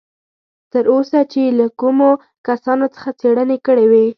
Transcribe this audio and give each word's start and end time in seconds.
تر 0.71 0.83
اوسه 0.93 1.19
چې 1.31 1.39
یې 1.45 1.51
له 1.59 1.67
کومو 1.81 2.09
کسانو 2.47 2.85
څخه 2.95 3.09
څېړنې 3.19 3.57
کړې 3.65 3.85
وې. 3.91 4.05